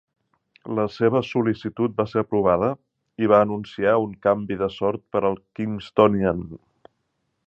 La 0.77 0.85
seva 0.93 1.19
sol·licitud 1.31 1.93
va 1.99 2.05
ser 2.13 2.23
aprovada, 2.23 2.69
i 3.25 3.29
va 3.33 3.43
anunciar 3.47 3.95
un 4.07 4.17
canvi 4.27 4.61
de 4.63 4.71
sort 4.79 5.05
per 5.17 5.23
al 5.31 5.41
Kingstonian. 5.61 6.43